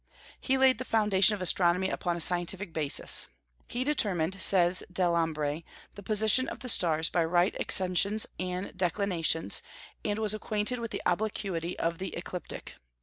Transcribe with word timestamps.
He 0.39 0.57
laid 0.57 0.79
the 0.79 0.83
foundation 0.83 1.35
of 1.35 1.43
astronomy 1.43 1.89
upon 1.91 2.17
a 2.17 2.21
scientific 2.21 2.73
basis. 2.73 3.27
"He 3.67 3.83
determined," 3.83 4.41
says 4.41 4.81
Delambre, 4.91 5.63
"the 5.93 6.01
position 6.01 6.49
of 6.49 6.61
the 6.61 6.69
stars 6.69 7.11
by 7.11 7.23
right 7.23 7.55
ascensions 7.59 8.25
and 8.39 8.75
declinations, 8.75 9.61
and 10.03 10.17
was 10.17 10.33
acquainted 10.33 10.79
with 10.79 10.89
the 10.89 11.03
obliquity 11.05 11.77
of 11.77 11.99
the 11.99 12.15
ecliptic. 12.15 12.73